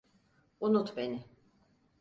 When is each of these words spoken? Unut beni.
Unut 0.59 0.95
beni. 0.97 1.23